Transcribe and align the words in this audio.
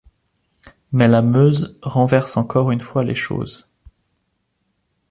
Mais 0.91 1.07
la 1.07 1.21
Meuse 1.21 1.77
renverse 1.83 2.35
encore 2.35 2.71
une 2.71 2.79
fois 2.81 3.03
les 3.03 3.13
choses. 3.13 3.67